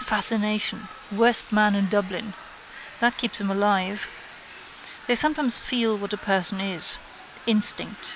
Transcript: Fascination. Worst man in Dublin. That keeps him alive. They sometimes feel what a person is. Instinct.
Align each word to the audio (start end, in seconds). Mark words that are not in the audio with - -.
Fascination. 0.00 0.88
Worst 1.12 1.52
man 1.52 1.74
in 1.74 1.90
Dublin. 1.90 2.32
That 3.00 3.18
keeps 3.18 3.42
him 3.42 3.50
alive. 3.50 4.06
They 5.06 5.14
sometimes 5.14 5.58
feel 5.58 5.98
what 5.98 6.14
a 6.14 6.16
person 6.16 6.62
is. 6.62 6.96
Instinct. 7.46 8.14